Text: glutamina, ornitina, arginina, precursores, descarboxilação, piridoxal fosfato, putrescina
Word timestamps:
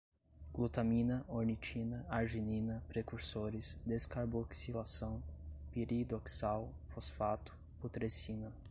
glutamina, 0.53 1.23
ornitina, 1.27 2.03
arginina, 2.09 2.81
precursores, 2.89 3.77
descarboxilação, 3.85 5.21
piridoxal 5.71 6.69
fosfato, 6.89 7.55
putrescina 7.79 8.51